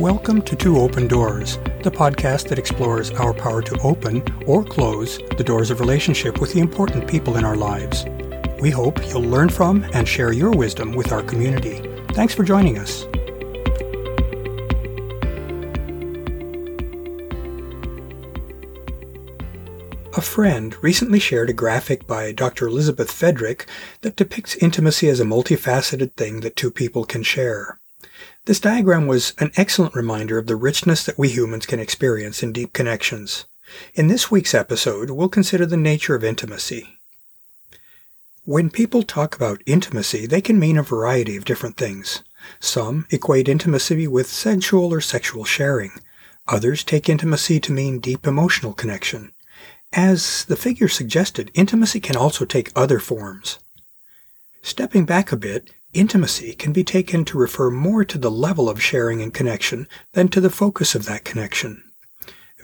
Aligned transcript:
Welcome 0.00 0.42
to 0.42 0.56
Two 0.56 0.78
Open 0.78 1.06
Doors, 1.06 1.56
the 1.84 1.90
podcast 1.90 2.48
that 2.48 2.58
explores 2.58 3.12
our 3.12 3.32
power 3.32 3.62
to 3.62 3.80
open 3.82 4.24
or 4.44 4.64
close 4.64 5.18
the 5.38 5.44
doors 5.44 5.70
of 5.70 5.78
relationship 5.78 6.40
with 6.40 6.52
the 6.52 6.58
important 6.58 7.08
people 7.08 7.36
in 7.36 7.44
our 7.44 7.54
lives. 7.54 8.04
We 8.60 8.70
hope 8.70 8.98
you'll 9.06 9.22
learn 9.22 9.50
from 9.50 9.84
and 9.92 10.06
share 10.06 10.32
your 10.32 10.50
wisdom 10.50 10.94
with 10.94 11.12
our 11.12 11.22
community. 11.22 11.78
Thanks 12.08 12.34
for 12.34 12.42
joining 12.42 12.76
us. 12.76 13.04
A 20.16 20.20
friend 20.20 20.76
recently 20.82 21.20
shared 21.20 21.50
a 21.50 21.54
graphic 21.54 22.08
by 22.08 22.32
Dr. 22.32 22.66
Elizabeth 22.66 23.12
Fedrick 23.12 23.64
that 24.00 24.16
depicts 24.16 24.56
intimacy 24.56 25.08
as 25.08 25.20
a 25.20 25.24
multifaceted 25.24 26.14
thing 26.14 26.40
that 26.40 26.56
two 26.56 26.72
people 26.72 27.04
can 27.04 27.22
share. 27.22 27.78
This 28.46 28.60
diagram 28.60 29.06
was 29.06 29.32
an 29.38 29.52
excellent 29.56 29.94
reminder 29.94 30.36
of 30.36 30.46
the 30.48 30.56
richness 30.56 31.02
that 31.04 31.18
we 31.18 31.30
humans 31.30 31.64
can 31.64 31.80
experience 31.80 32.42
in 32.42 32.52
deep 32.52 32.74
connections. 32.74 33.46
In 33.94 34.08
this 34.08 34.30
week's 34.30 34.52
episode, 34.52 35.08
we'll 35.08 35.30
consider 35.30 35.64
the 35.64 35.78
nature 35.78 36.14
of 36.14 36.22
intimacy. 36.22 36.98
When 38.44 38.68
people 38.68 39.02
talk 39.02 39.34
about 39.34 39.62
intimacy, 39.64 40.26
they 40.26 40.42
can 40.42 40.58
mean 40.58 40.76
a 40.76 40.82
variety 40.82 41.38
of 41.38 41.46
different 41.46 41.78
things. 41.78 42.22
Some 42.60 43.06
equate 43.10 43.48
intimacy 43.48 44.06
with 44.06 44.26
sensual 44.26 44.92
or 44.92 45.00
sexual 45.00 45.44
sharing. 45.44 45.92
Others 46.46 46.84
take 46.84 47.08
intimacy 47.08 47.58
to 47.60 47.72
mean 47.72 47.98
deep 47.98 48.26
emotional 48.26 48.74
connection. 48.74 49.32
As 49.90 50.44
the 50.44 50.56
figure 50.56 50.88
suggested, 50.88 51.50
intimacy 51.54 51.98
can 51.98 52.16
also 52.16 52.44
take 52.44 52.70
other 52.76 52.98
forms. 52.98 53.58
Stepping 54.60 55.06
back 55.06 55.32
a 55.32 55.36
bit, 55.36 55.70
Intimacy 55.94 56.54
can 56.54 56.72
be 56.72 56.82
taken 56.82 57.24
to 57.26 57.38
refer 57.38 57.70
more 57.70 58.04
to 58.04 58.18
the 58.18 58.30
level 58.30 58.68
of 58.68 58.82
sharing 58.82 59.22
and 59.22 59.32
connection 59.32 59.86
than 60.12 60.26
to 60.28 60.40
the 60.40 60.50
focus 60.50 60.96
of 60.96 61.04
that 61.04 61.24
connection. 61.24 61.84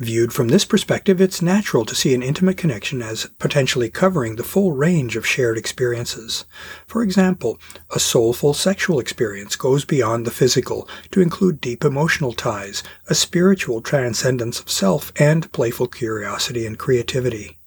Viewed 0.00 0.32
from 0.32 0.48
this 0.48 0.64
perspective, 0.64 1.20
it's 1.20 1.40
natural 1.40 1.84
to 1.84 1.94
see 1.94 2.12
an 2.12 2.24
intimate 2.24 2.56
connection 2.56 3.02
as 3.02 3.26
potentially 3.38 3.88
covering 3.88 4.34
the 4.34 4.42
full 4.42 4.72
range 4.72 5.14
of 5.14 5.26
shared 5.26 5.56
experiences. 5.56 6.44
For 6.88 7.04
example, 7.04 7.60
a 7.94 8.00
soulful 8.00 8.52
sexual 8.52 8.98
experience 8.98 9.54
goes 9.54 9.84
beyond 9.84 10.26
the 10.26 10.32
physical 10.32 10.88
to 11.12 11.20
include 11.20 11.60
deep 11.60 11.84
emotional 11.84 12.32
ties, 12.32 12.82
a 13.08 13.14
spiritual 13.14 13.80
transcendence 13.80 14.58
of 14.58 14.70
self, 14.70 15.12
and 15.16 15.52
playful 15.52 15.86
curiosity 15.86 16.66
and 16.66 16.78
creativity. 16.78 17.58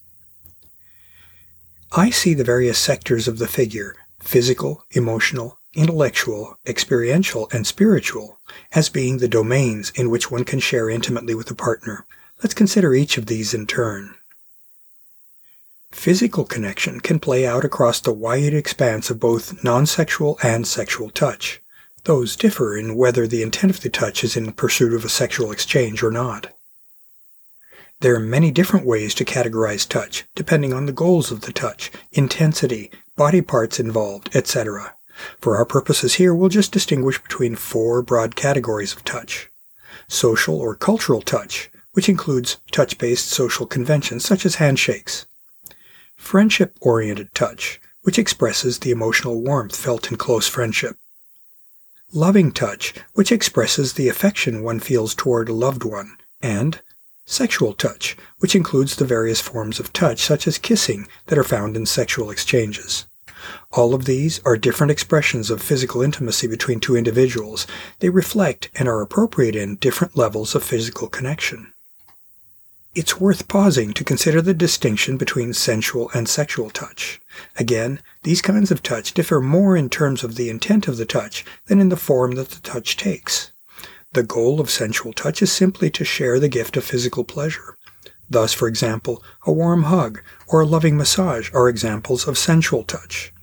I 1.94 2.10
see 2.10 2.34
the 2.34 2.44
various 2.44 2.80
sectors 2.80 3.30
of 3.30 3.38
the 3.38 3.48
figure 3.48 3.96
physical, 4.24 4.84
emotional, 4.92 5.60
intellectual, 5.74 6.58
experiential, 6.66 7.50
and 7.52 7.66
spiritual 7.66 8.40
as 8.74 8.90
being 8.90 9.18
the 9.18 9.28
domains 9.28 9.92
in 9.96 10.10
which 10.10 10.30
one 10.30 10.44
can 10.44 10.60
share 10.60 10.90
intimately 10.90 11.34
with 11.34 11.50
a 11.50 11.56
partner. 11.56 12.06
Let's 12.42 12.54
consider 12.54 12.94
each 12.94 13.18
of 13.18 13.26
these 13.26 13.54
in 13.54 13.68
turn. 13.68 14.16
Physical 15.92 16.44
connection 16.44 17.00
can 17.00 17.20
play 17.20 17.46
out 17.46 17.64
across 17.64 18.00
the 18.00 18.12
wide 18.12 18.54
expanse 18.54 19.10
of 19.10 19.20
both 19.20 19.64
non-sexual 19.64 20.40
and 20.44 20.68
sexual 20.68 21.10
touch. 21.10 21.62
Those 22.06 22.36
differ 22.36 22.76
in 22.76 22.96
whether 22.96 23.28
the 23.28 23.42
intent 23.44 23.72
of 23.72 23.82
the 23.82 23.90
touch 23.90 24.24
is 24.24 24.36
in 24.36 24.52
pursuit 24.54 24.94
of 24.94 25.06
a 25.06 25.10
sexual 25.10 25.52
exchange 25.52 26.04
or 26.04 26.12
not. 26.12 26.48
There 28.02 28.16
are 28.16 28.20
many 28.20 28.52
different 28.52 28.86
ways 28.86 29.14
to 29.16 29.24
categorize 29.24 29.88
touch, 29.88 30.26
depending 30.36 30.74
on 30.74 30.88
the 30.88 30.92
goals 30.92 31.32
of 31.32 31.42
the 31.42 31.54
touch, 31.54 31.90
intensity, 32.12 32.92
body 33.16 33.42
parts 33.42 33.80
involved, 33.80 34.36
etc. 34.36 34.96
For 35.40 35.58
our 35.58 35.66
purposes 35.66 36.16
here, 36.16 36.34
we'll 36.34 36.50
just 36.50 36.72
distinguish 36.72 37.22
between 37.22 37.56
four 37.56 38.02
broad 38.02 38.36
categories 38.36 38.94
of 38.94 39.04
touch. 39.04 39.50
Social 40.08 40.56
or 40.60 40.76
cultural 40.76 41.22
touch, 41.22 41.70
which 41.94 42.10
includes 42.10 42.58
touch-based 42.72 43.28
social 43.28 43.66
conventions 43.66 44.26
such 44.26 44.46
as 44.46 44.56
handshakes. 44.56 45.26
Friendship-oriented 46.16 47.34
touch, 47.34 47.80
which 48.02 48.20
expresses 48.20 48.80
the 48.80 48.92
emotional 48.92 49.42
warmth 49.42 49.76
felt 49.76 50.12
in 50.12 50.18
close 50.18 50.48
friendship. 50.48 50.98
Loving 52.12 52.52
touch, 52.52 52.94
which 53.14 53.32
expresses 53.32 53.94
the 53.94 54.08
affection 54.08 54.64
one 54.64 54.80
feels 54.80 55.16
toward 55.16 55.50
a 55.50 55.54
loved 55.54 55.84
one. 55.84 56.18
And 56.42 56.82
sexual 57.26 57.74
touch, 57.74 58.18
which 58.40 58.56
includes 58.56 58.96
the 58.96 59.06
various 59.06 59.40
forms 59.40 59.80
of 59.80 59.94
touch 59.94 60.22
such 60.22 60.46
as 60.46 60.58
kissing 60.58 61.08
that 61.28 61.38
are 61.38 61.44
found 61.44 61.78
in 61.78 61.86
sexual 61.86 62.30
exchanges. 62.30 63.06
All 63.72 63.94
of 63.94 64.06
these 64.06 64.40
are 64.46 64.58
different 64.58 64.92
expressions 64.92 65.50
of 65.50 65.62
physical 65.62 66.02
intimacy 66.02 66.48
between 66.48 66.80
two 66.80 66.96
individuals. 66.96 67.68
They 68.00 68.10
reflect 68.10 68.70
and 68.76 68.88
are 68.88 69.02
appropriate 69.02 69.56
in 69.56 69.78
different 69.78 70.18
levels 70.18 70.56
of 70.56 70.64
physical 70.64 71.08
connection. 71.08 71.74
It's 72.96 73.20
worth 73.20 73.48
pausing 73.48 73.94
to 73.94 74.04
consider 74.04 74.40
the 74.40 74.54
distinction 74.54 75.18
between 75.18 75.54
sensual 75.54 76.12
and 76.14 76.30
sexual 76.30 76.70
touch. 76.70 77.20
Again, 77.58 78.00
these 78.22 78.42
kinds 78.42 78.70
of 78.70 78.84
touch 78.84 79.16
differ 79.16 79.42
more 79.42 79.76
in 79.76 79.90
terms 79.90 80.24
of 80.24 80.36
the 80.36 80.50
intent 80.50 80.88
of 80.88 80.98
the 80.98 81.06
touch 81.06 81.44
than 81.66 81.82
in 81.82 81.90
the 81.90 81.98
form 81.98 82.34
that 82.34 82.50
the 82.50 82.62
touch 82.62 82.96
takes. 82.96 83.52
The 84.14 84.22
goal 84.22 84.62
of 84.62 84.70
sensual 84.70 85.12
touch 85.12 85.42
is 85.42 85.52
simply 85.52 85.90
to 85.90 86.06
share 86.06 86.40
the 86.40 86.48
gift 86.48 86.78
of 86.78 86.84
physical 86.84 87.24
pleasure. 87.24 87.78
Thus, 88.30 88.54
for 88.54 88.68
example, 88.68 89.24
a 89.46 89.52
warm 89.52 89.84
hug 89.84 90.22
or 90.48 90.62
a 90.62 90.66
loving 90.66 90.98
massage 90.98 91.52
are 91.54 91.70
examples 91.70 92.28
of 92.28 92.38
sensual 92.38 92.84
touch. 92.84 93.34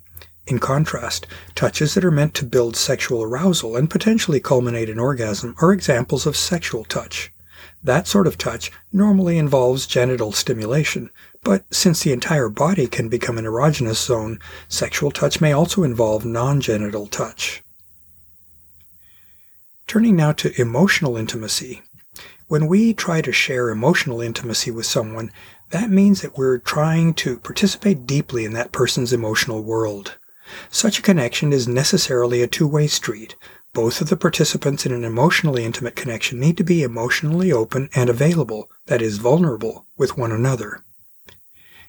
In 0.46 0.58
contrast, 0.58 1.26
touches 1.54 1.94
that 1.94 2.04
are 2.04 2.10
meant 2.10 2.34
to 2.34 2.44
build 2.44 2.74
sexual 2.76 3.22
arousal 3.22 3.76
and 3.76 3.88
potentially 3.88 4.40
culminate 4.40 4.88
in 4.88 4.98
orgasm 4.98 5.54
are 5.60 5.72
examples 5.72 6.26
of 6.26 6.36
sexual 6.36 6.84
touch. 6.84 7.32
That 7.82 8.08
sort 8.08 8.26
of 8.26 8.36
touch 8.36 8.70
normally 8.92 9.38
involves 9.38 9.86
genital 9.86 10.32
stimulation, 10.32 11.10
but 11.42 11.64
since 11.72 12.02
the 12.02 12.12
entire 12.12 12.48
body 12.48 12.86
can 12.86 13.08
become 13.08 13.38
an 13.38 13.46
erogenous 13.46 14.04
zone, 14.04 14.38
sexual 14.68 15.10
touch 15.10 15.40
may 15.40 15.52
also 15.52 15.82
involve 15.82 16.24
non-genital 16.24 17.06
touch. 17.06 17.62
Turning 19.86 20.16
now 20.16 20.32
to 20.32 20.60
emotional 20.60 21.16
intimacy. 21.16 21.82
When 22.50 22.66
we 22.66 22.94
try 22.94 23.20
to 23.20 23.30
share 23.30 23.70
emotional 23.70 24.20
intimacy 24.20 24.72
with 24.72 24.84
someone, 24.84 25.30
that 25.70 25.88
means 25.88 26.20
that 26.20 26.36
we're 26.36 26.58
trying 26.58 27.14
to 27.14 27.38
participate 27.38 28.08
deeply 28.08 28.44
in 28.44 28.54
that 28.54 28.72
person's 28.72 29.12
emotional 29.12 29.62
world. 29.62 30.18
Such 30.68 30.98
a 30.98 31.02
connection 31.02 31.52
is 31.52 31.68
necessarily 31.68 32.42
a 32.42 32.48
two-way 32.48 32.88
street. 32.88 33.36
Both 33.72 34.00
of 34.00 34.08
the 34.08 34.16
participants 34.16 34.84
in 34.84 34.90
an 34.90 35.04
emotionally 35.04 35.64
intimate 35.64 35.94
connection 35.94 36.40
need 36.40 36.56
to 36.56 36.64
be 36.64 36.82
emotionally 36.82 37.52
open 37.52 37.88
and 37.94 38.10
available, 38.10 38.68
that 38.86 39.00
is, 39.00 39.18
vulnerable, 39.18 39.86
with 39.96 40.18
one 40.18 40.32
another. 40.32 40.84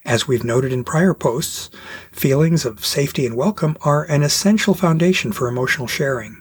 As 0.06 0.28
we've 0.28 0.44
noted 0.44 0.72
in 0.72 0.84
prior 0.84 1.16
posts, 1.16 1.72
feelings 2.12 2.66
of 2.66 2.86
safety 2.86 3.26
and 3.26 3.36
welcome 3.36 3.78
are 3.82 4.04
an 4.04 4.22
essential 4.22 4.76
foundation 4.76 5.32
for 5.32 5.48
emotional 5.48 5.88
sharing. 5.88 6.41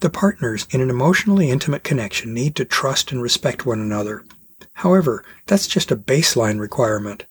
The 0.00 0.10
partners 0.10 0.66
in 0.70 0.80
an 0.80 0.90
emotionally 0.90 1.50
intimate 1.50 1.84
connection 1.84 2.32
need 2.32 2.56
to 2.56 2.64
trust 2.64 3.12
and 3.12 3.22
respect 3.22 3.66
one 3.66 3.80
another. 3.80 4.24
However, 4.74 5.24
that's 5.46 5.66
just 5.66 5.90
a 5.90 5.96
baseline 5.96 6.60
requirement. 6.60 7.26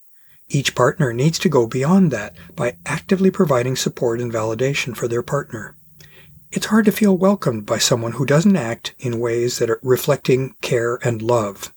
Each 0.50 0.76
partner 0.76 1.12
needs 1.12 1.40
to 1.40 1.50
go 1.50 1.66
beyond 1.66 2.12
that 2.12 2.36
by 2.56 2.78
actively 2.86 3.32
providing 3.32 3.76
support 3.76 4.22
and 4.22 4.32
validation 4.32 4.96
for 4.96 5.08
their 5.08 5.24
partner. 5.24 5.76
It's 6.52 6.68
hard 6.68 6.86
to 6.86 6.92
feel 6.92 7.18
welcomed 7.18 7.66
by 7.66 7.80
someone 7.80 8.14
who 8.14 8.26
doesn't 8.26 8.56
act 8.56 8.96
in 9.00 9.20
ways 9.20 9.58
that 9.58 9.70
are 9.70 9.80
reflecting 9.84 10.56
care 10.62 11.00
and 11.04 11.22
love. 11.22 11.74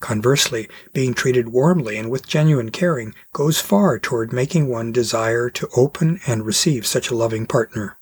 Conversely, 0.00 0.68
being 0.92 1.14
treated 1.14 1.50
warmly 1.50 1.96
and 1.96 2.10
with 2.10 2.26
genuine 2.26 2.70
caring 2.70 3.14
goes 3.32 3.60
far 3.60 4.00
toward 4.00 4.32
making 4.32 4.68
one 4.68 4.90
desire 4.90 5.48
to 5.50 5.68
open 5.76 6.18
and 6.26 6.44
receive 6.44 6.84
such 6.84 7.08
a 7.08 7.14
loving 7.14 7.46
partner. 7.46 7.96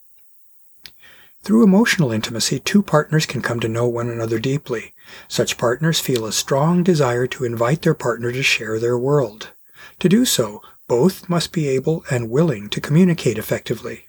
Through 1.42 1.65
emotional 1.65 2.13
intimacy, 2.13 2.59
two 2.60 2.83
partners 2.83 3.25
can 3.25 3.41
come 3.41 3.60
to 3.60 3.69
know 3.69 3.89
one 3.89 4.10
another 4.10 4.39
deeply. 4.39 4.95
Such 5.27 5.57
partners 5.57 5.98
feel 5.98 6.27
a 6.27 6.33
strong 6.33 6.83
desire 6.83 7.27
to 7.28 7.45
invite 7.45 7.83
their 7.83 7.95
partner 7.95 8.31
to 8.31 8.42
share 8.42 8.78
their 8.78 8.98
world. 8.98 9.53
To 10.01 10.09
do 10.09 10.25
so, 10.25 10.60
both 10.87 11.28
must 11.28 11.53
be 11.53 11.66
able 11.69 12.04
and 12.10 12.31
willing 12.31 12.69
to 12.69 12.81
communicate 12.81 13.39
effectively. 13.39 14.07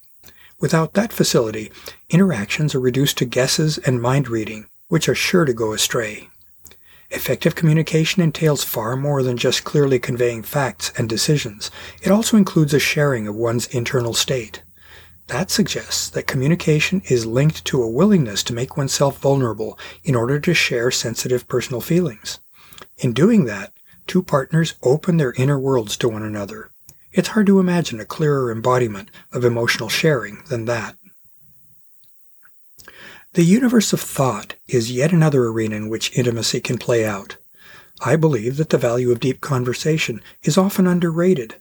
Without 0.59 0.93
that 0.93 1.13
facility, 1.13 1.71
interactions 2.09 2.75
are 2.75 2.79
reduced 2.79 3.17
to 3.19 3.25
guesses 3.25 3.77
and 3.79 4.01
mind 4.01 4.27
reading, 4.27 4.67
which 4.89 5.07
are 5.07 5.15
sure 5.15 5.45
to 5.45 5.53
go 5.53 5.71
astray. 5.71 6.29
Effective 7.11 7.55
communication 7.55 8.21
entails 8.21 8.63
far 8.63 8.95
more 8.95 9.23
than 9.23 9.37
just 9.37 9.63
clearly 9.63 9.99
conveying 9.99 10.43
facts 10.43 10.91
and 10.97 11.09
decisions. 11.09 11.71
It 12.01 12.11
also 12.11 12.37
includes 12.37 12.73
a 12.73 12.79
sharing 12.79 13.27
of 13.27 13.35
one's 13.35 13.67
internal 13.67 14.13
state. 14.13 14.63
That 15.31 15.49
suggests 15.49 16.09
that 16.09 16.27
communication 16.27 17.01
is 17.05 17.25
linked 17.25 17.63
to 17.63 17.81
a 17.81 17.89
willingness 17.89 18.43
to 18.43 18.53
make 18.53 18.75
oneself 18.75 19.17
vulnerable 19.19 19.79
in 20.03 20.13
order 20.13 20.41
to 20.41 20.53
share 20.53 20.91
sensitive 20.91 21.47
personal 21.47 21.79
feelings. 21.79 22.39
In 22.97 23.13
doing 23.13 23.45
that, 23.45 23.71
two 24.07 24.23
partners 24.23 24.73
open 24.83 25.15
their 25.15 25.31
inner 25.37 25.57
worlds 25.57 25.95
to 25.97 26.09
one 26.09 26.21
another. 26.21 26.71
It's 27.13 27.29
hard 27.29 27.47
to 27.47 27.61
imagine 27.61 28.01
a 28.01 28.05
clearer 28.05 28.51
embodiment 28.51 29.09
of 29.31 29.45
emotional 29.45 29.87
sharing 29.87 30.43
than 30.49 30.65
that. 30.65 30.97
The 33.31 33.45
universe 33.45 33.93
of 33.93 34.01
thought 34.01 34.55
is 34.67 34.91
yet 34.91 35.13
another 35.13 35.45
arena 35.45 35.77
in 35.77 35.87
which 35.87 36.11
intimacy 36.17 36.59
can 36.59 36.77
play 36.77 37.05
out. 37.05 37.37
I 38.01 38.17
believe 38.17 38.57
that 38.57 38.69
the 38.69 38.77
value 38.77 39.13
of 39.13 39.21
deep 39.21 39.39
conversation 39.39 40.21
is 40.43 40.57
often 40.57 40.87
underrated. 40.87 41.60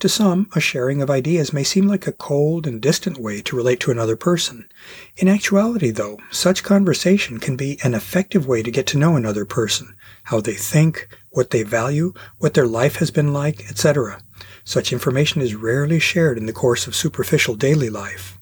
To 0.00 0.08
some, 0.08 0.48
a 0.54 0.60
sharing 0.60 1.02
of 1.02 1.10
ideas 1.10 1.52
may 1.52 1.64
seem 1.64 1.88
like 1.88 2.06
a 2.06 2.12
cold 2.12 2.68
and 2.68 2.80
distant 2.80 3.18
way 3.18 3.40
to 3.42 3.56
relate 3.56 3.80
to 3.80 3.90
another 3.90 4.14
person. 4.14 4.68
In 5.16 5.26
actuality, 5.26 5.90
though, 5.90 6.18
such 6.30 6.62
conversation 6.62 7.40
can 7.40 7.56
be 7.56 7.80
an 7.82 7.94
effective 7.94 8.46
way 8.46 8.62
to 8.62 8.70
get 8.70 8.86
to 8.88 8.98
know 8.98 9.16
another 9.16 9.44
person, 9.44 9.96
how 10.22 10.40
they 10.40 10.54
think, 10.54 11.08
what 11.30 11.50
they 11.50 11.64
value, 11.64 12.12
what 12.36 12.54
their 12.54 12.68
life 12.68 12.96
has 12.96 13.10
been 13.10 13.32
like, 13.32 13.68
etc. 13.68 14.22
Such 14.62 14.92
information 14.92 15.42
is 15.42 15.56
rarely 15.56 15.98
shared 15.98 16.38
in 16.38 16.46
the 16.46 16.52
course 16.52 16.86
of 16.86 16.94
superficial 16.94 17.56
daily 17.56 17.90
life. 17.90 18.38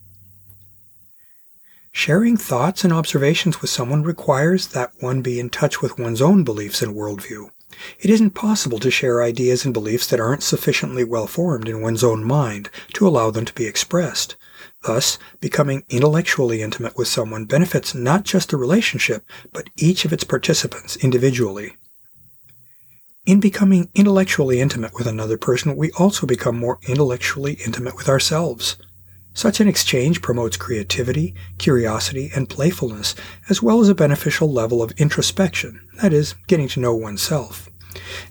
Sharing 1.90 2.36
thoughts 2.36 2.84
and 2.84 2.92
observations 2.92 3.62
with 3.62 3.70
someone 3.70 4.02
requires 4.02 4.66
that 4.68 4.92
one 5.00 5.22
be 5.22 5.40
in 5.40 5.48
touch 5.48 5.80
with 5.80 5.98
one's 5.98 6.20
own 6.20 6.44
beliefs 6.44 6.82
and 6.82 6.94
worldview. 6.94 7.48
It 7.98 8.10
isn't 8.10 8.30
possible 8.30 8.78
to 8.78 8.90
share 8.90 9.22
ideas 9.22 9.64
and 9.64 9.74
beliefs 9.74 10.06
that 10.08 10.20
aren't 10.20 10.42
sufficiently 10.42 11.04
well 11.04 11.26
formed 11.26 11.68
in 11.68 11.80
one's 11.80 12.04
own 12.04 12.24
mind 12.24 12.70
to 12.94 13.06
allow 13.06 13.30
them 13.30 13.44
to 13.44 13.54
be 13.54 13.66
expressed. 13.66 14.36
Thus, 14.84 15.18
becoming 15.40 15.84
intellectually 15.88 16.62
intimate 16.62 16.96
with 16.96 17.08
someone 17.08 17.44
benefits 17.44 17.94
not 17.94 18.24
just 18.24 18.50
the 18.50 18.56
relationship, 18.56 19.24
but 19.52 19.70
each 19.76 20.04
of 20.04 20.12
its 20.12 20.24
participants 20.24 20.96
individually. 20.96 21.76
In 23.26 23.40
becoming 23.40 23.90
intellectually 23.94 24.60
intimate 24.60 24.94
with 24.94 25.08
another 25.08 25.36
person, 25.36 25.74
we 25.74 25.90
also 25.92 26.26
become 26.26 26.56
more 26.56 26.78
intellectually 26.86 27.54
intimate 27.64 27.96
with 27.96 28.08
ourselves. 28.08 28.76
Such 29.36 29.60
an 29.60 29.68
exchange 29.68 30.22
promotes 30.22 30.56
creativity, 30.56 31.34
curiosity, 31.58 32.30
and 32.34 32.48
playfulness, 32.48 33.14
as 33.50 33.62
well 33.62 33.82
as 33.82 33.90
a 33.90 33.94
beneficial 33.94 34.50
level 34.50 34.82
of 34.82 34.92
introspection, 34.92 35.86
that 36.00 36.14
is, 36.14 36.34
getting 36.46 36.68
to 36.68 36.80
know 36.80 36.94
oneself. 36.94 37.68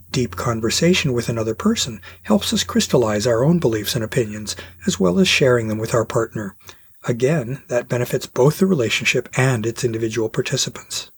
Deep 0.10 0.36
conversation 0.36 1.14
with 1.14 1.30
another 1.30 1.54
person 1.54 2.02
helps 2.24 2.52
us 2.52 2.64
crystallize 2.64 3.28
our 3.28 3.44
own 3.44 3.60
beliefs 3.60 3.94
and 3.94 4.04
opinions, 4.04 4.56
as 4.88 5.00
well 5.00 5.20
as 5.20 5.28
sharing 5.28 5.68
them 5.68 5.78
with 5.78 5.94
our 5.94 6.06
partner. 6.06 6.58
Again, 7.04 7.62
that 7.68 7.88
benefits 7.88 8.26
both 8.26 8.58
the 8.58 8.66
relationship 8.66 9.30
and 9.38 9.64
its 9.64 9.84
individual 9.84 10.28
participants. 10.28 11.12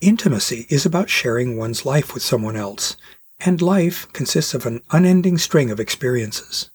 Intimacy 0.00 0.66
is 0.68 0.84
about 0.84 1.08
sharing 1.08 1.56
one's 1.56 1.86
life 1.86 2.14
with 2.14 2.24
someone 2.24 2.56
else, 2.56 2.96
and 3.38 3.62
life 3.62 4.12
consists 4.12 4.54
of 4.54 4.66
an 4.66 4.80
unending 4.90 5.38
string 5.38 5.70
of 5.70 5.78
experiences. 5.78 6.72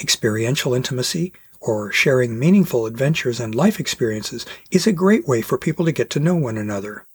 Experiential 0.00 0.74
intimacy, 0.74 1.32
or 1.60 1.90
sharing 1.92 2.38
meaningful 2.38 2.86
adventures 2.86 3.40
and 3.40 3.54
life 3.54 3.80
experiences, 3.80 4.46
is 4.70 4.86
a 4.86 4.92
great 4.92 5.26
way 5.26 5.42
for 5.42 5.58
people 5.58 5.84
to 5.84 5.92
get 5.92 6.10
to 6.10 6.20
know 6.20 6.34
one 6.34 6.56
another. 6.56 7.06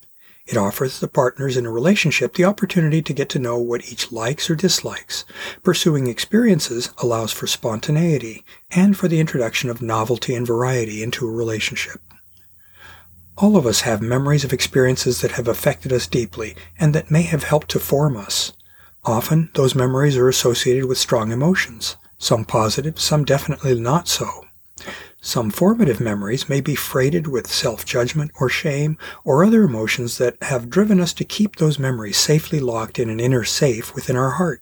It 0.46 0.58
offers 0.58 1.00
the 1.00 1.08
partners 1.08 1.56
in 1.56 1.66
a 1.66 1.72
relationship 1.72 2.34
the 2.34 2.44
opportunity 2.44 3.02
to 3.02 3.14
get 3.14 3.30
to 3.30 3.40
know 3.40 3.58
what 3.58 3.90
each 3.90 4.12
likes 4.12 4.50
or 4.50 4.56
dislikes. 4.56 5.24
Pursuing 5.64 6.08
experiences 6.08 6.92
allows 6.98 7.32
for 7.32 7.48
spontaneity 7.48 8.44
and 8.70 8.98
for 8.98 9.08
the 9.08 9.22
introduction 9.22 9.70
of 9.70 9.82
novelty 9.82 10.36
and 10.36 10.46
variety 10.46 11.02
into 11.02 11.26
a 11.26 11.32
relationship. 11.32 12.02
All 13.38 13.56
of 13.56 13.66
us 13.66 13.82
have 13.82 14.02
memories 14.02 14.44
of 14.44 14.52
experiences 14.52 15.22
that 15.22 15.32
have 15.32 15.48
affected 15.48 15.94
us 15.94 16.08
deeply 16.08 16.56
and 16.78 16.94
that 16.94 17.10
may 17.10 17.24
have 17.24 17.44
helped 17.44 17.70
to 17.70 17.80
form 17.80 18.18
us. 18.18 18.52
Often, 19.06 19.50
those 19.54 19.76
memories 19.76 20.18
are 20.18 20.30
associated 20.30 20.86
with 20.86 20.98
strong 20.98 21.32
emotions 21.32 21.96
some 22.24 22.46
positive, 22.46 23.00
some 23.00 23.26
definitely 23.26 23.78
not 23.78 24.08
so. 24.08 24.46
Some 25.22 25.50
formative 25.52 26.00
memories 26.00 26.48
may 26.48 26.62
be 26.62 26.74
freighted 26.74 27.28
with 27.28 27.52
self-judgment 27.52 28.32
or 28.40 28.48
shame 28.48 28.98
or 29.26 29.44
other 29.44 29.64
emotions 29.64 30.18
that 30.20 30.42
have 30.42 30.70
driven 30.70 31.02
us 31.02 31.14
to 31.14 31.26
keep 31.26 31.58
those 31.58 31.78
memories 31.78 32.18
safely 32.18 32.62
locked 32.62 32.98
in 32.98 33.10
an 33.10 33.20
inner 33.20 33.44
safe 33.44 33.94
within 33.94 34.16
our 34.16 34.32
heart. 34.32 34.62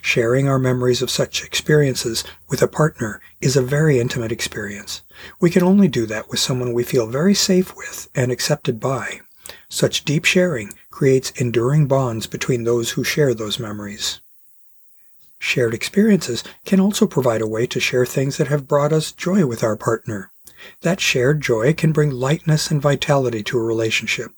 Sharing 0.00 0.48
our 0.48 0.58
memories 0.58 1.02
of 1.02 1.10
such 1.10 1.44
experiences 1.44 2.22
with 2.48 2.62
a 2.62 2.68
partner 2.68 3.20
is 3.40 3.56
a 3.56 3.62
very 3.62 3.98
intimate 3.98 4.32
experience. 4.32 5.02
We 5.40 5.50
can 5.50 5.64
only 5.64 5.88
do 5.88 6.06
that 6.06 6.28
with 6.30 6.38
someone 6.38 6.72
we 6.72 6.84
feel 6.84 7.08
very 7.08 7.34
safe 7.34 7.76
with 7.76 8.08
and 8.14 8.30
accepted 8.30 8.78
by. 8.78 9.20
Such 9.68 10.04
deep 10.04 10.24
sharing 10.24 10.72
creates 10.90 11.32
enduring 11.32 11.88
bonds 11.88 12.26
between 12.26 12.64
those 12.64 12.90
who 12.90 13.02
share 13.02 13.34
those 13.34 13.58
memories. 13.58 14.20
Shared 15.38 15.74
experiences 15.74 16.42
can 16.64 16.80
also 16.80 17.06
provide 17.06 17.40
a 17.40 17.46
way 17.46 17.66
to 17.66 17.80
share 17.80 18.04
things 18.04 18.36
that 18.36 18.48
have 18.48 18.68
brought 18.68 18.92
us 18.92 19.12
joy 19.12 19.46
with 19.46 19.62
our 19.62 19.76
partner. 19.76 20.32
That 20.82 21.00
shared 21.00 21.40
joy 21.40 21.72
can 21.72 21.92
bring 21.92 22.10
lightness 22.10 22.70
and 22.70 22.82
vitality 22.82 23.42
to 23.44 23.58
a 23.58 23.62
relationship. 23.62 24.32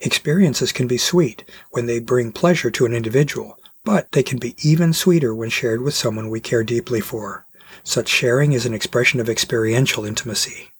Experiences 0.00 0.72
can 0.72 0.86
be 0.86 0.98
sweet 0.98 1.44
when 1.70 1.86
they 1.86 2.00
bring 2.00 2.32
pleasure 2.32 2.70
to 2.72 2.84
an 2.84 2.92
individual, 2.92 3.58
but 3.84 4.12
they 4.12 4.22
can 4.22 4.38
be 4.38 4.56
even 4.62 4.92
sweeter 4.92 5.34
when 5.34 5.48
shared 5.48 5.80
with 5.80 5.94
someone 5.94 6.28
we 6.28 6.40
care 6.40 6.64
deeply 6.64 7.00
for. 7.00 7.46
Such 7.84 8.08
sharing 8.08 8.52
is 8.52 8.66
an 8.66 8.74
expression 8.74 9.20
of 9.20 9.28
experiential 9.28 10.04
intimacy. 10.04 10.72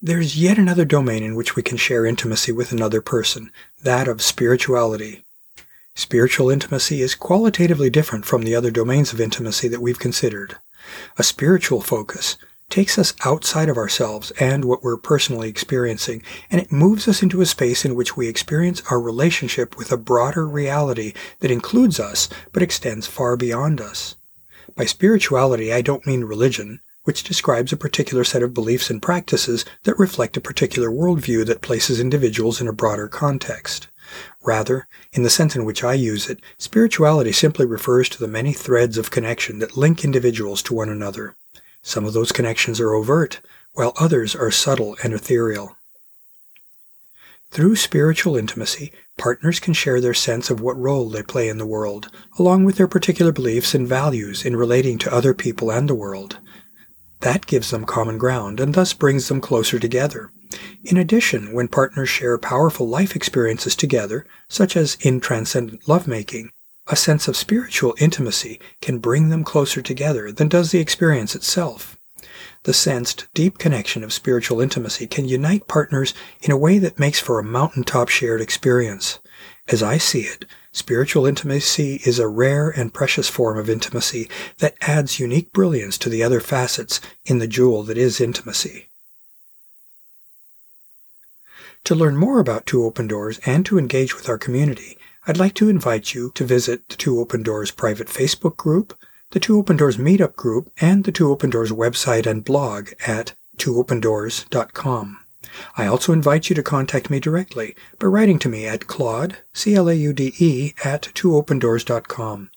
There's 0.00 0.36
yet 0.36 0.58
another 0.58 0.84
domain 0.84 1.22
in 1.22 1.34
which 1.34 1.54
we 1.54 1.62
can 1.62 1.76
share 1.76 2.06
intimacy 2.06 2.52
with 2.52 2.72
another 2.72 3.00
person, 3.00 3.52
that 3.82 4.08
of 4.08 4.22
spirituality. 4.22 5.24
Spiritual 5.94 6.48
intimacy 6.48 7.02
is 7.02 7.14
qualitatively 7.14 7.90
different 7.90 8.24
from 8.24 8.42
the 8.42 8.54
other 8.54 8.70
domains 8.70 9.12
of 9.12 9.20
intimacy 9.20 9.68
that 9.68 9.82
we've 9.82 9.98
considered. 9.98 10.56
A 11.18 11.22
spiritual 11.22 11.82
focus 11.82 12.38
takes 12.70 12.98
us 12.98 13.12
outside 13.26 13.68
of 13.68 13.76
ourselves 13.76 14.30
and 14.40 14.64
what 14.64 14.82
we're 14.82 14.96
personally 14.96 15.50
experiencing, 15.50 16.22
and 16.50 16.58
it 16.58 16.72
moves 16.72 17.06
us 17.06 17.22
into 17.22 17.42
a 17.42 17.46
space 17.46 17.84
in 17.84 17.94
which 17.94 18.16
we 18.16 18.26
experience 18.26 18.82
our 18.90 18.98
relationship 18.98 19.76
with 19.76 19.92
a 19.92 19.98
broader 19.98 20.48
reality 20.48 21.12
that 21.40 21.50
includes 21.50 22.00
us 22.00 22.30
but 22.52 22.62
extends 22.62 23.06
far 23.06 23.36
beyond 23.36 23.78
us. 23.78 24.16
By 24.74 24.86
spirituality, 24.86 25.74
I 25.74 25.82
don't 25.82 26.06
mean 26.06 26.24
religion, 26.24 26.80
which 27.04 27.24
describes 27.24 27.70
a 27.70 27.76
particular 27.76 28.24
set 28.24 28.42
of 28.42 28.54
beliefs 28.54 28.88
and 28.88 29.02
practices 29.02 29.66
that 29.82 29.98
reflect 29.98 30.38
a 30.38 30.40
particular 30.40 30.88
worldview 30.88 31.44
that 31.46 31.60
places 31.60 32.00
individuals 32.00 32.62
in 32.62 32.68
a 32.68 32.72
broader 32.72 33.08
context. 33.08 33.88
Rather, 34.42 34.86
in 35.12 35.22
the 35.22 35.30
sense 35.30 35.56
in 35.56 35.64
which 35.64 35.84
I 35.84 35.94
use 35.94 36.28
it, 36.28 36.40
spirituality 36.58 37.32
simply 37.32 37.66
refers 37.66 38.08
to 38.10 38.18
the 38.18 38.28
many 38.28 38.52
threads 38.52 38.98
of 38.98 39.10
connection 39.10 39.58
that 39.60 39.76
link 39.76 40.04
individuals 40.04 40.62
to 40.64 40.74
one 40.74 40.88
another. 40.88 41.34
Some 41.82 42.04
of 42.04 42.12
those 42.12 42.32
connections 42.32 42.80
are 42.80 42.94
overt, 42.94 43.40
while 43.72 43.92
others 43.98 44.34
are 44.34 44.50
subtle 44.50 44.96
and 45.02 45.12
ethereal. 45.14 45.76
Through 47.50 47.76
spiritual 47.76 48.36
intimacy, 48.36 48.92
partners 49.18 49.60
can 49.60 49.74
share 49.74 50.00
their 50.00 50.14
sense 50.14 50.48
of 50.48 50.60
what 50.60 50.78
role 50.78 51.10
they 51.10 51.22
play 51.22 51.48
in 51.48 51.58
the 51.58 51.66
world, 51.66 52.10
along 52.38 52.64
with 52.64 52.76
their 52.76 52.88
particular 52.88 53.30
beliefs 53.30 53.74
and 53.74 53.86
values 53.86 54.44
in 54.44 54.56
relating 54.56 54.96
to 54.98 55.12
other 55.12 55.34
people 55.34 55.70
and 55.70 55.86
the 55.86 55.94
world. 55.94 56.38
That 57.20 57.46
gives 57.46 57.70
them 57.70 57.84
common 57.84 58.16
ground 58.16 58.58
and 58.58 58.72
thus 58.72 58.94
brings 58.94 59.28
them 59.28 59.42
closer 59.42 59.78
together. 59.78 60.32
In 60.84 60.96
addition, 60.96 61.52
when 61.52 61.68
partners 61.68 62.08
share 62.08 62.36
powerful 62.38 62.88
life 62.88 63.14
experiences 63.14 63.76
together, 63.76 64.26
such 64.48 64.76
as 64.76 64.96
in 65.00 65.20
transcendent 65.20 65.88
lovemaking, 65.88 66.50
a 66.88 66.96
sense 66.96 67.28
of 67.28 67.36
spiritual 67.36 67.94
intimacy 67.98 68.60
can 68.80 68.98
bring 68.98 69.28
them 69.28 69.44
closer 69.44 69.80
together 69.80 70.32
than 70.32 70.48
does 70.48 70.72
the 70.72 70.80
experience 70.80 71.36
itself. 71.36 71.96
The 72.64 72.74
sensed, 72.74 73.28
deep 73.32 73.58
connection 73.58 74.02
of 74.02 74.12
spiritual 74.12 74.60
intimacy 74.60 75.06
can 75.06 75.28
unite 75.28 75.68
partners 75.68 76.14
in 76.40 76.50
a 76.50 76.56
way 76.56 76.78
that 76.78 76.98
makes 76.98 77.20
for 77.20 77.38
a 77.38 77.44
mountaintop 77.44 78.08
shared 78.08 78.40
experience. 78.40 79.20
As 79.68 79.82
I 79.82 79.98
see 79.98 80.22
it, 80.22 80.44
spiritual 80.72 81.26
intimacy 81.26 82.00
is 82.04 82.18
a 82.18 82.28
rare 82.28 82.70
and 82.70 82.94
precious 82.94 83.28
form 83.28 83.56
of 83.56 83.70
intimacy 83.70 84.28
that 84.58 84.76
adds 84.80 85.20
unique 85.20 85.52
brilliance 85.52 85.96
to 85.98 86.08
the 86.08 86.24
other 86.24 86.40
facets 86.40 87.00
in 87.24 87.38
the 87.38 87.46
jewel 87.46 87.84
that 87.84 87.98
is 87.98 88.20
intimacy. 88.20 88.88
To 91.84 91.94
learn 91.96 92.16
more 92.16 92.38
about 92.38 92.66
Two 92.66 92.84
Open 92.84 93.08
Doors 93.08 93.40
and 93.44 93.66
to 93.66 93.78
engage 93.78 94.14
with 94.14 94.28
our 94.28 94.38
community, 94.38 94.96
I'd 95.26 95.38
like 95.38 95.54
to 95.54 95.68
invite 95.68 96.14
you 96.14 96.30
to 96.34 96.44
visit 96.44 96.88
the 96.88 96.96
Two 96.96 97.18
Open 97.18 97.42
Doors 97.42 97.72
private 97.72 98.06
Facebook 98.06 98.56
group, 98.56 98.96
the 99.30 99.40
Two 99.40 99.58
Open 99.58 99.76
Doors 99.76 99.96
meetup 99.96 100.36
group, 100.36 100.70
and 100.80 101.04
the 101.04 101.12
Two 101.12 101.30
Open 101.30 101.50
Doors 101.50 101.72
website 101.72 102.26
and 102.26 102.44
blog 102.44 102.90
at 103.06 103.34
twoopendoors.com. 103.56 105.18
I 105.76 105.86
also 105.86 106.12
invite 106.12 106.48
you 106.48 106.54
to 106.54 106.62
contact 106.62 107.10
me 107.10 107.18
directly 107.18 107.74
by 107.98 108.06
writing 108.06 108.38
to 108.40 108.48
me 108.48 108.66
at 108.66 108.86
claude, 108.86 109.38
C-L-A-U-D-E, 109.52 110.74
at 110.84 111.02
twoopendoors.com. 111.02 112.50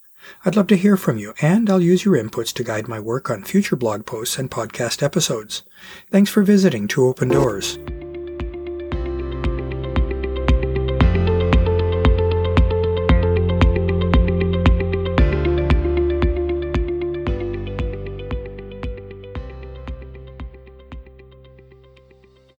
I'd 0.45 0.55
love 0.55 0.67
to 0.67 0.77
hear 0.77 0.97
from 0.97 1.17
you, 1.17 1.33
and 1.41 1.69
I'll 1.69 1.81
use 1.81 2.05
your 2.05 2.15
inputs 2.15 2.53
to 2.53 2.63
guide 2.63 2.87
my 2.87 2.99
work 2.99 3.29
on 3.29 3.43
future 3.43 3.75
blog 3.75 4.05
posts 4.05 4.37
and 4.37 4.49
podcast 4.51 5.03
episodes. 5.03 5.63
Thanks 6.11 6.29
for 6.29 6.43
visiting 6.43 6.87
Two 6.87 7.07
Open 7.07 7.29
Doors. 7.29 7.77